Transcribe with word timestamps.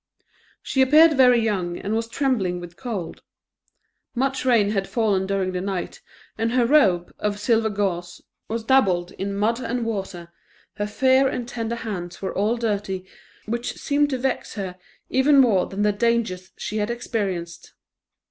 She 0.63 0.81
appeared 0.81 1.13
very 1.15 1.39
young, 1.39 1.77
and 1.77 1.95
was 1.95 2.07
trembling 2.07 2.59
with 2.59 2.75
cold. 2.75 3.21
Much 4.15 4.45
rain 4.45 4.71
had 4.71 4.89
fallen 4.89 5.27
during 5.27 5.51
the 5.51 5.61
night, 5.61 6.01
and 6.39 6.53
her 6.53 6.65
robe, 6.65 7.13
of 7.19 7.37
silver 7.39 7.69
gauze, 7.69 8.19
was 8.49 8.63
dabbled 8.63 9.11
in 9.11 9.35
mud 9.35 9.59
and 9.59 9.85
water; 9.85 10.31
her 10.77 10.87
fair 10.87 11.27
and 11.27 11.47
tender 11.47 11.75
hands 11.75 12.19
were 12.19 12.33
all 12.35 12.57
dirty, 12.57 13.05
which 13.45 13.75
seemed 13.77 14.09
to 14.09 14.17
vex 14.17 14.55
her 14.55 14.75
even 15.09 15.37
more 15.39 15.67
than 15.67 15.83
the 15.83 15.91
dangers 15.93 16.51
she 16.57 16.77
had 16.77 16.89
experienced. 16.89 17.73